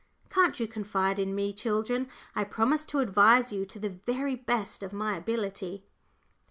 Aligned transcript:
Can't 0.31 0.59
you 0.59 0.67
confide 0.67 1.19
in 1.19 1.35
me, 1.35 1.53
children? 1.53 2.09
I 2.35 2.43
promise 2.43 2.85
to 2.85 2.97
advise 3.01 3.53
you 3.53 3.67
to 3.67 3.77
the 3.77 3.89
very 3.91 4.33
best 4.33 4.81
of 4.81 4.93
my 4.93 5.15
ability." 5.15 5.85